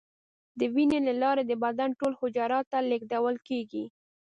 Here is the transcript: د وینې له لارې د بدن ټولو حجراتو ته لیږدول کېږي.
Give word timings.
د 0.59 0.61
وینې 0.73 0.99
له 1.07 1.13
لارې 1.21 1.43
د 1.45 1.51
بدن 1.63 1.89
ټولو 1.99 2.15
حجراتو 2.21 2.69
ته 2.71 2.77
لیږدول 2.89 3.35
کېږي. 3.47 3.85